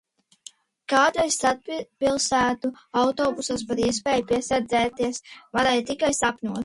[0.93, 2.71] Kādreiz starppilsētu
[3.03, 5.23] autobusos par iespēju piesprādzēties
[5.59, 6.59] varēja tikai sapņot.